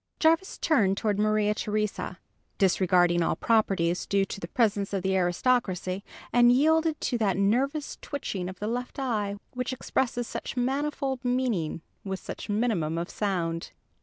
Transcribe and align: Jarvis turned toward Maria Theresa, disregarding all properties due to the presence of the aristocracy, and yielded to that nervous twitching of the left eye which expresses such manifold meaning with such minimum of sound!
Jarvis 0.19 0.57
turned 0.57 0.97
toward 0.97 1.19
Maria 1.19 1.53
Theresa, 1.53 2.17
disregarding 2.57 3.21
all 3.21 3.35
properties 3.35 4.07
due 4.07 4.25
to 4.25 4.39
the 4.39 4.47
presence 4.47 4.93
of 4.93 5.03
the 5.03 5.15
aristocracy, 5.15 6.03
and 6.33 6.51
yielded 6.51 6.99
to 7.01 7.19
that 7.19 7.37
nervous 7.37 7.99
twitching 8.01 8.49
of 8.49 8.57
the 8.57 8.65
left 8.65 8.97
eye 8.97 9.35
which 9.53 9.71
expresses 9.71 10.25
such 10.27 10.57
manifold 10.57 11.23
meaning 11.23 11.81
with 12.03 12.19
such 12.19 12.49
minimum 12.49 12.97
of 12.97 13.11
sound! 13.11 13.73